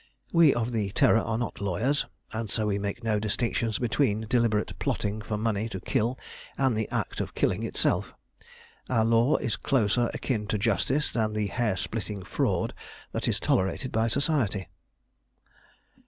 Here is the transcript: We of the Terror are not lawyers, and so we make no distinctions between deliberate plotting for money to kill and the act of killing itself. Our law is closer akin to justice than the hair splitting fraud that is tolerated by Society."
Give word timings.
We 0.33 0.51
of 0.51 0.71
the 0.71 0.89
Terror 0.89 1.19
are 1.19 1.37
not 1.37 1.61
lawyers, 1.61 2.07
and 2.33 2.49
so 2.49 2.65
we 2.65 2.79
make 2.79 3.03
no 3.03 3.19
distinctions 3.19 3.77
between 3.77 4.25
deliberate 4.27 4.79
plotting 4.79 5.21
for 5.21 5.37
money 5.37 5.69
to 5.69 5.79
kill 5.79 6.17
and 6.57 6.75
the 6.75 6.89
act 6.89 7.21
of 7.21 7.35
killing 7.35 7.61
itself. 7.61 8.11
Our 8.89 9.05
law 9.05 9.37
is 9.37 9.55
closer 9.57 10.09
akin 10.11 10.47
to 10.47 10.57
justice 10.57 11.11
than 11.11 11.33
the 11.33 11.45
hair 11.45 11.77
splitting 11.77 12.23
fraud 12.23 12.73
that 13.11 13.27
is 13.27 13.39
tolerated 13.39 13.91
by 13.91 14.07
Society." 14.07 14.69